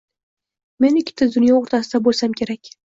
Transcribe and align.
Men 0.85 0.97
ikkita 1.03 1.29
dunyo 1.37 1.61
o‘rtasida 1.61 2.05
bo‘lsam 2.11 2.39
kerak 2.45 2.77